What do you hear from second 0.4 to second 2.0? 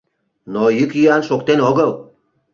Но йӱк-йӱан шоктен огыл.